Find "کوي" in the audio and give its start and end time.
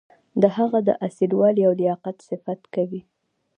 2.75-3.01